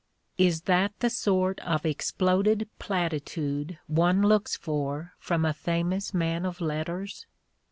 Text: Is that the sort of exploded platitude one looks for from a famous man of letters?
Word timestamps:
Is 0.39 0.61
that 0.61 0.93
the 0.99 1.11
sort 1.11 1.59
of 1.59 1.85
exploded 1.85 2.67
platitude 2.79 3.77
one 3.85 4.23
looks 4.23 4.57
for 4.57 5.13
from 5.19 5.45
a 5.45 5.53
famous 5.53 6.11
man 6.11 6.43
of 6.43 6.59
letters? 6.59 7.27